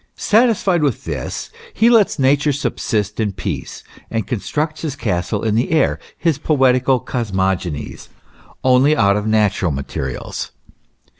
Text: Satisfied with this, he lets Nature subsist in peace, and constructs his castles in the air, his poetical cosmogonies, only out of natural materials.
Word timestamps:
Satisfied 0.15 0.81
with 0.81 1.03
this, 1.05 1.51
he 1.75 1.87
lets 1.87 2.17
Nature 2.17 2.53
subsist 2.53 3.19
in 3.19 3.33
peace, 3.33 3.83
and 4.09 4.25
constructs 4.25 4.81
his 4.81 4.95
castles 4.95 5.45
in 5.45 5.53
the 5.53 5.69
air, 5.69 5.99
his 6.17 6.39
poetical 6.39 6.99
cosmogonies, 6.99 8.09
only 8.63 8.97
out 8.97 9.15
of 9.15 9.27
natural 9.27 9.69
materials. 9.69 10.53